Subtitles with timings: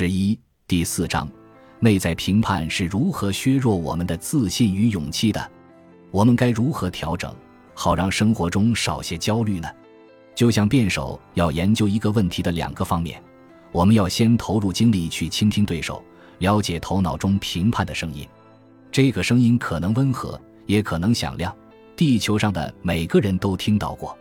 [0.00, 1.28] 十一第四章，
[1.80, 5.50] 内在评判是如何削弱我们的自信与勇气的？
[6.12, 7.34] 我们该如何调整，
[7.74, 9.68] 好让生活中少些焦虑呢？
[10.36, 13.20] 就像辩手要研究一个问题的两个方面，
[13.72, 16.00] 我们要先投入精力去倾听对手，
[16.38, 18.24] 了解头脑中评判的声音。
[18.92, 21.52] 这个声音可能温和，也可能响亮。
[21.96, 24.16] 地球上的每个人都听到过。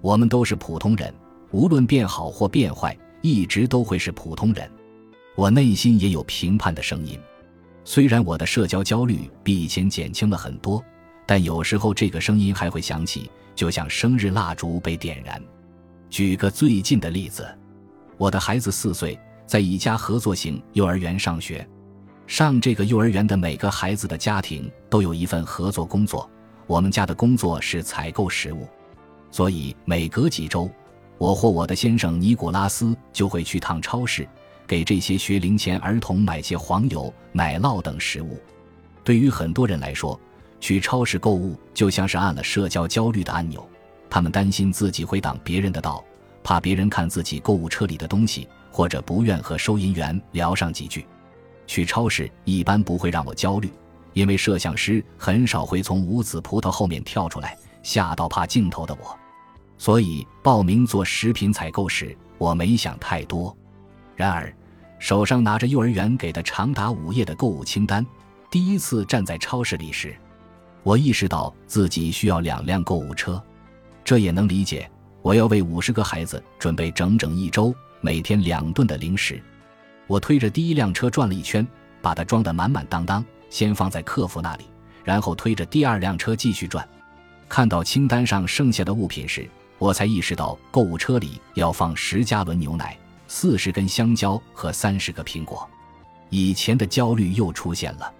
[0.00, 1.14] 我们都是普通人，
[1.52, 4.68] 无论变好或变坏，一直都会是普通人。
[5.34, 7.18] 我内心也有评判的声音，
[7.84, 10.84] 虽然我的社交焦虑比以前减轻了很多，
[11.26, 15.42] 但有时候这个声音还会响起，就像生日蜡烛被点燃。
[16.10, 17.46] 举个最近的例子，
[18.18, 21.66] 我的孩子四岁，在一家合作型幼儿园上学。
[22.26, 26.30] 上这个幼儿园的每个孩子的家庭都有一份合作工作，
[26.66, 28.68] 我们家的工作是采购食物，
[29.30, 30.70] 所以每隔几周，
[31.16, 34.28] 我或我的先生尼古拉斯就会去趟超市。
[34.72, 38.40] 给这些学龄前儿童买些黄油、奶酪等食物。
[39.04, 40.18] 对于很多人来说，
[40.60, 43.68] 去超市购物就像是按了社交焦虑的按钮。
[44.08, 46.02] 他们担心自己会挡别人的道，
[46.42, 51.04] 怕别人看自己购物车里的东西，或者不愿和收银员聊上几句。
[51.66, 53.70] 去超市一般不会让我焦虑，
[54.14, 59.14] 因为摄像师很少会从无籽葡萄后面跳出来吓到怕镜头的我。
[59.76, 63.54] 所以报名做食品采购时，我没想太多。
[64.16, 64.50] 然而。
[65.02, 68.06] 手上拿着幼儿园给的长达五页的购物清单，
[68.48, 70.16] 第一次站在超市里时，
[70.84, 73.42] 我意识到自己需要两辆购物车。
[74.04, 74.88] 这也能理解，
[75.20, 79.42] 我要为五十个孩子准备整整一周，每天两顿的零食。
[80.06, 81.66] 我推着第一辆车转了一圈，
[82.00, 84.66] 把它装得满满当当，先放在客服那里，
[85.02, 86.88] 然后推着第二辆车继续转。
[87.48, 92.96] 看到清单上剩下的物品时，我才意识到购物车里要放十加仑牛奶。
[93.34, 95.66] 四十根香蕉和三十个苹果，
[96.28, 98.12] 以前的焦虑又出现了。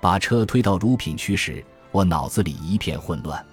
[0.00, 3.44] 把车推到乳品区时，我脑子里一片混乱，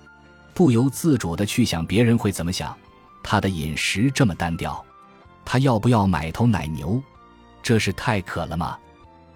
[0.54, 2.78] 不由自主地去想别人会怎么想。
[3.24, 4.86] 他的饮食这么单调，
[5.44, 7.02] 他要不要买头奶牛？
[7.64, 8.78] 这是太渴了吗？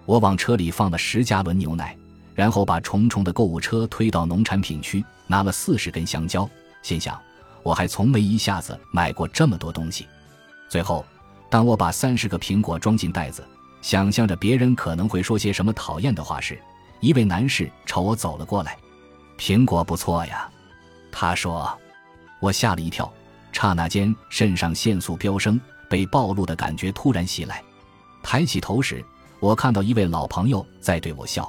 [0.06, 1.98] 我往车里放了十加仑牛奶，
[2.36, 6.48] 然后把重重的购物车推到农产品区，拿了四十根香蕉，
[6.82, 7.20] 心想
[7.64, 10.06] 我还从没一下子买过这么多东西。
[10.68, 11.04] 最后。
[11.54, 13.46] 当我把三十个苹果装进袋子，
[13.80, 16.60] 想象着别人可能会说些什么讨厌的话时，
[16.98, 18.76] 一位男士朝我走了过来。
[19.38, 20.50] “苹果不错呀。”
[21.12, 21.72] 他说。
[22.40, 23.08] 我吓了一跳，
[23.52, 27.62] 刹那间肾上腺素飙升，被暴露的感觉突然袭来。
[28.20, 29.04] 抬起头时，
[29.38, 31.48] 我看到一位老朋友在对我笑。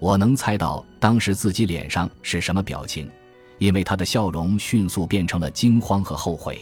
[0.00, 3.10] 我能猜到当时自己脸上是什么表情，
[3.56, 6.60] 因为他的笑容迅速变成了惊慌和后悔。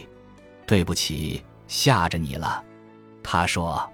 [0.65, 2.63] 对不起，吓着你了。
[3.23, 3.87] 他说：“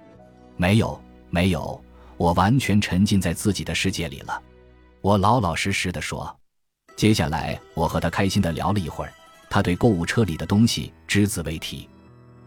[0.56, 1.00] 没有，
[1.30, 1.80] 没有，
[2.16, 4.42] 我完全沉浸在自己的世界里了。”
[5.02, 6.34] 我老老实实的说。
[6.96, 9.12] 接下来，我和他开心的聊了一会儿。
[9.50, 11.88] 他对购物车里的东西只字未提。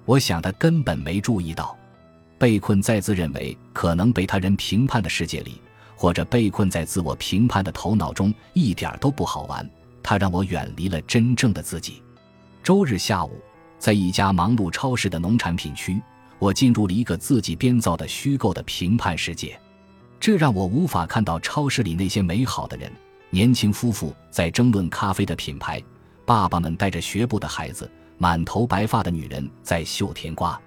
[0.06, 1.78] 我想他根本没注意到，
[2.38, 5.62] 被困在自认为可能被他人评判的世界里，
[5.96, 9.70] 或者被困在自我评判的头脑中，一点都不好玩。
[10.02, 12.02] 他让我远离了真正的自己。
[12.64, 13.40] 周日下午，
[13.78, 16.02] 在一家忙碌超市的农产品区。
[16.40, 19.60] 我进入了一个自己编造的虚构的评判世界，
[20.20, 22.92] 这让我无法看到超市里那些美好的人：
[23.30, 25.84] 年轻夫妇在争论咖啡的品牌，
[26.26, 30.60] 爸爸们带着学步的孩子，满头白发的女人在绣甜瓜。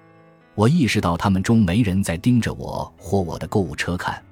[0.55, 4.23] 我意识到他们中没人在盯着我或我的购物车看。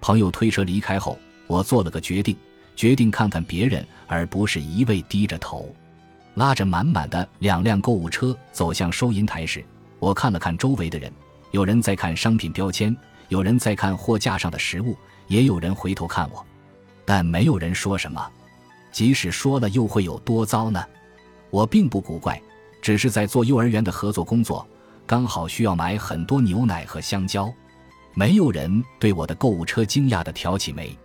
[0.00, 2.36] 朋友推车离开后，我做了个决定，
[2.74, 5.72] 决定看看别人，而不是一味低着头。
[6.34, 9.64] 拉着满满的两辆购物车走向收银台时。
[10.00, 11.12] 我看了看周围的人，
[11.50, 12.96] 有人在看商品标签，
[13.28, 14.96] 有人在看货架上的食物，
[15.28, 16.44] 也有人回头看我，
[17.04, 18.26] 但没有人说什么。
[18.90, 20.82] 即使说了，又会有多糟呢？
[21.50, 22.40] 我并不古怪，
[22.80, 24.66] 只是在做幼儿园的合作工作，
[25.06, 27.52] 刚好需要买很多牛奶和香蕉。
[28.14, 30.96] 没有人对我的购物车惊讶地挑起眉，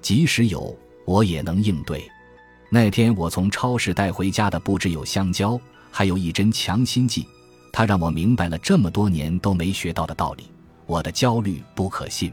[0.00, 0.76] 即使有，
[1.06, 2.08] 我也能应对。
[2.68, 5.58] 那天我从超市带回家的不只有香蕉，
[5.90, 7.26] 还有一针强心剂。
[7.76, 10.48] 他让我明白了这么多年都没学到的道理。
[10.86, 12.32] 我的焦虑不可信，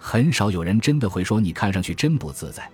[0.00, 2.68] 很少有人真的会说你看上去真不自在。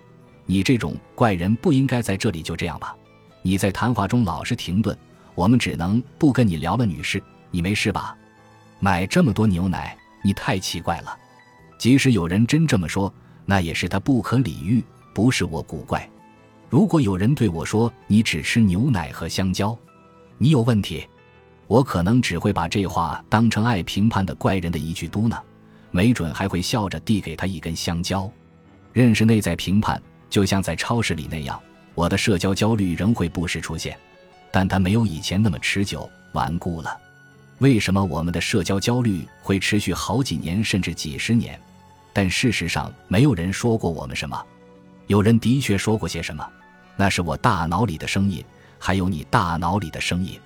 [0.47, 2.41] 你这种怪人不应该在这里。
[2.41, 2.95] 就这样吧，
[3.43, 4.97] 你在谈话中老是停顿，
[5.35, 6.87] 我们只能不跟你聊了。
[6.87, 7.21] 女士，
[7.51, 8.17] 你没事吧？
[8.79, 11.15] 买这么多牛奶，你太奇怪了。
[11.77, 13.13] 即使有人真这么说，
[13.45, 14.83] 那也是他不可理喻，
[15.13, 16.09] 不是我古怪。
[16.67, 19.77] 如果有人对我说你只吃牛奶和香蕉，
[20.39, 21.05] 你有问题。
[21.71, 25.39] 我可能只会把这话当成爱评判的怪人的一句嘟囔，
[25.89, 28.29] 没准还会笑着递给他一根香蕉。
[28.91, 29.97] 认识内在评判，
[30.29, 31.57] 就像在超市里那样，
[31.95, 33.97] 我的社交焦虑仍会不时出现，
[34.51, 36.99] 但它没有以前那么持久顽固了。
[37.59, 41.57] 为什么我们的社交焦虑会持续好几年甚至几十年？
[42.11, 44.37] 但事实上，没有人说过我们什么。
[45.07, 46.45] 有人的确说过些什么，
[46.97, 48.43] 那是我大脑里的声音，
[48.77, 50.37] 还有你大脑里的声音。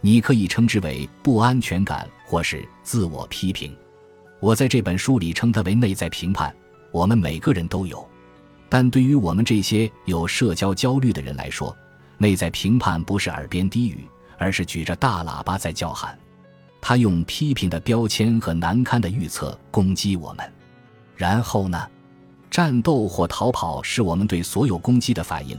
[0.00, 3.74] 你可以称之为不安全感，或是自我批评。
[4.40, 6.54] 我在这本书里称它为内在评判。
[6.90, 8.04] 我们每个人都有，
[8.68, 11.76] 但对于我们这些有社交焦虑的人来说，
[12.18, 14.04] 内在评判不是耳边低语，
[14.38, 16.18] 而是举着大喇叭在叫喊。
[16.80, 20.52] 他用批评的标签和难堪的预测攻击我们。
[21.14, 21.86] 然后呢？
[22.50, 25.56] 战斗或逃跑是我们对所有攻击的反应，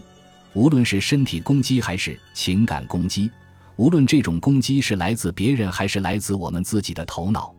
[0.51, 3.31] 无论是身体攻击还是情感攻击，
[3.81, 7.51] 无论这种攻击是来自别人还是来自我们自己的头脑。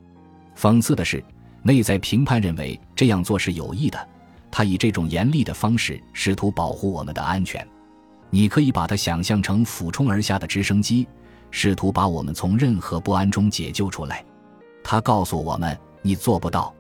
[0.57, 1.21] 讽刺的是，
[1.65, 4.09] 内在评判认为这样做是有益的，
[4.49, 7.67] 他以这种严厉的方式试图保护我们的安全。
[8.31, 11.09] 你可以把它想象成俯冲而下的直升机，
[11.51, 14.25] 试图把我们从任何不安中解救出来。
[14.85, 16.73] 他告诉我们：“你做不到，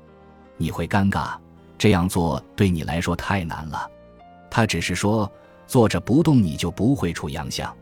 [0.56, 1.35] 你会尴尬。”
[1.77, 3.91] 这样做对你来说太难了，
[4.49, 5.29] 他只是说
[5.67, 7.77] 坐着不动你就不会出洋相，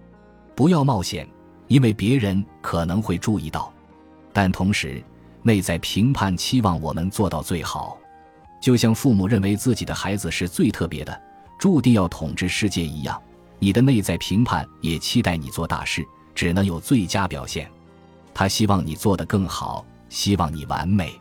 [0.55, 1.29] 不要冒险，
[1.71, 3.73] 因为别人可能会注意到。
[4.33, 5.01] 但同时，
[5.43, 7.97] 内在评判期望我们做到最好，
[8.61, 11.23] 就像父母认为自己的孩子是最特别的，
[11.61, 13.23] 注定要统治世界一样，
[13.61, 17.71] 你的内在评判也期待你做大事，只能有最佳表现。
[18.35, 21.13] 他希望你做得更好，希望你完美。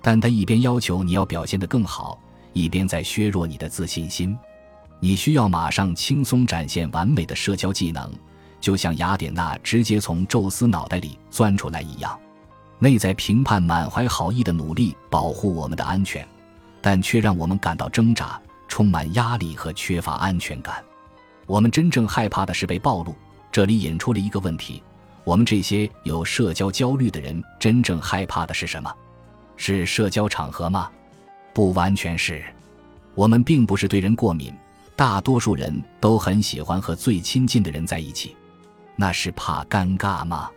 [0.00, 2.18] 但他一边要求你要表现得更好，
[2.54, 4.34] 一边在削弱你的自信心。
[5.00, 8.10] 你需要马上轻松展现完美的社交技能，
[8.62, 12.18] 就像雅典娜直接从宙斯脑袋里钻出来一样。
[12.78, 16.26] 内在评判满怀好意的努力保护我们的安全，
[16.80, 20.82] 但却让我们感到挣扎、充满压力和缺乏安全感。
[21.46, 23.14] 我们真正害怕的是被暴露。
[23.50, 24.82] 这里引出了一个问题：
[25.24, 28.90] 我们这些有社交焦虑的人真正害怕的是什么？
[29.56, 30.90] 是社交场合吗？
[31.52, 32.42] 不完全是。
[33.14, 34.52] 我们并不是对人过敏，
[34.96, 38.34] 大多数人都很喜欢和最亲近的人在一起。
[38.96, 40.50] 那是怕尴尬吗？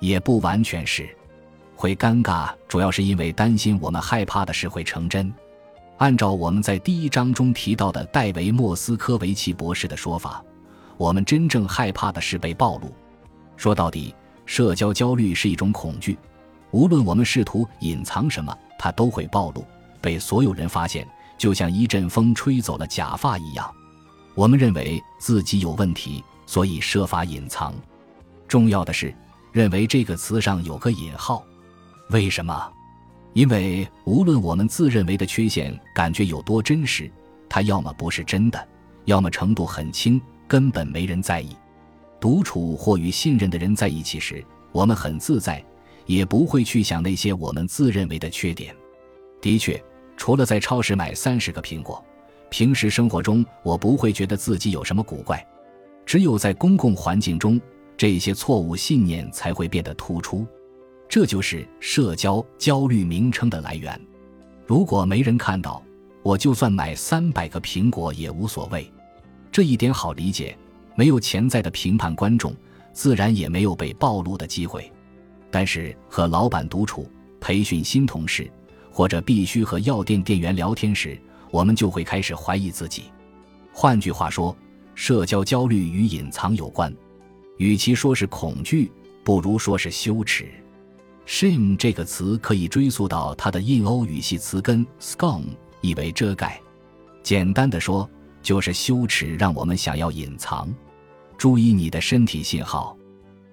[0.00, 1.08] 也不完全是。
[1.74, 5.32] 会尴尬，主要是因为担心我们害怕的事会成真。
[5.98, 10.42] 按照我们在第一章中提到的戴维·莫斯科维奇博士的说法，
[10.96, 12.92] 我们真正害怕的是被暴露。
[13.56, 14.14] 说到底，
[14.46, 16.18] 社交焦虑是一种恐惧。
[16.70, 19.64] 无论我们试图隐藏什么，它都会暴露，
[20.00, 23.68] 被所有人发现，就像一阵风吹走了假发一样。
[24.34, 27.74] 我们认为自己有问题，所以设法隐藏。
[28.48, 29.14] 重要的是，
[29.52, 31.44] 认为这个词上有个引号。
[32.08, 32.72] 为什么？
[33.34, 37.10] 因为无论我们自认为的缺陷感觉有多真实，
[37.50, 38.68] 它要么不是真的，
[39.04, 41.54] 要么程度很轻，根本没人在意。
[42.18, 44.42] 独处或与信任的人在一起时，
[44.72, 45.62] 我们很自在。
[46.06, 48.74] 也不会去想那些我们自认为的缺点。
[49.42, 49.78] 的确，
[50.16, 52.02] 除了在超市买三十个苹果，
[52.48, 55.46] 平时生活中我不会觉得自己有什么古怪。
[56.08, 57.60] 只有在公共环境中，
[57.94, 60.46] 这些错误信念才会变得突出。
[61.06, 64.00] 这就是社交焦虑名称的来源。
[64.66, 65.82] 如果没人看到，
[66.22, 68.90] 我就算买三百个苹果也无所谓。
[69.52, 70.56] 这一点好理解，
[70.94, 72.56] 没有潜在的评判观众，
[72.94, 74.90] 自然也没有被暴露的机会。
[75.50, 77.06] 但是和老板独处、
[77.38, 78.50] 培训新同事，
[78.90, 83.02] 或者必须和药店店员聊天时，我们就会开始怀疑自己。
[83.74, 84.56] 换句话说，
[84.98, 86.92] 社交焦虑与隐藏有关。
[87.58, 88.90] 与其说是恐惧，
[89.22, 90.48] 不如说是羞耻。
[91.24, 95.44] shame 这个词可以追溯到它的印欧语系词根 scum，
[95.82, 96.60] 意为遮盖。
[97.22, 98.10] 简单的说，
[98.42, 100.68] 就是羞耻让我们想要隐藏。
[101.38, 102.96] 注意你的身体信号。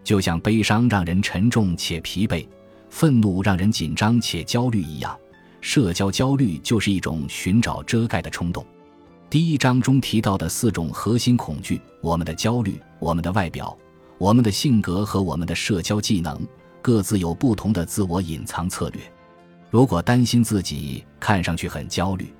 [0.03, 2.47] 就像悲伤让人沉重且疲惫，
[2.89, 5.15] 愤怒让人紧张且焦虑一样，
[5.61, 8.65] 社交焦虑就是一种寻找遮盖的冲动。
[9.27, 13.75] 第一章中提到的四种核心恐惧：我们的焦虑、我们的外表、
[14.19, 16.39] 我们的性格和我们的社交技能，
[16.81, 19.01] 各自有不同的自我隐藏策略。
[19.71, 22.31] 如果担心自己看上去很焦虑，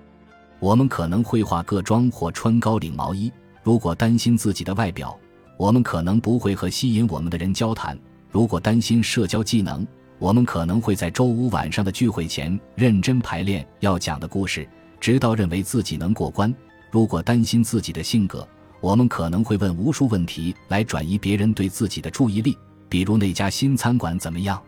[0.60, 3.32] 我们可能会化个妆或穿高领毛衣；
[3.64, 5.18] 如果担心自己的外表，
[5.58, 7.98] 我们可能不会和吸引我们的人交谈。
[8.32, 9.86] 如果担心社交技能，
[10.20, 16.54] 我们可能会在周五晚上的聚会前认真排练要讲的故事，直到认为自己能过关。
[16.96, 18.48] 如果担心自己的性格，
[18.80, 24.64] 我们可能会问无数问题来转移别人对自己的注意力，比如那家新餐馆怎么样？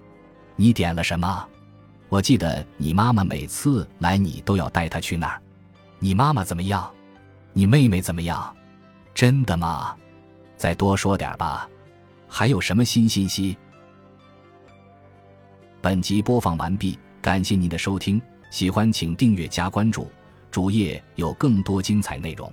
[0.57, 1.47] 你点了什么？
[2.09, 5.41] 我记得你妈妈每次来，你都要带她去那儿。
[5.99, 6.91] 你妈妈怎么样？
[7.53, 8.53] 你妹妹怎么样？
[9.15, 9.95] 真的吗？
[10.57, 11.65] 再多说点吧。
[12.27, 13.55] 还有什么新信息？
[15.79, 18.21] 本集播放完毕，感谢您的收听。
[18.51, 20.11] 喜欢请订阅加关注，
[20.51, 22.51] 主页有更多精彩内容。